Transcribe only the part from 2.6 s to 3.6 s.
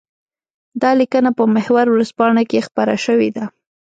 خپره شوې ده.